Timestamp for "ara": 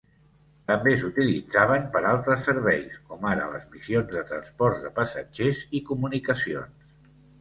3.33-3.45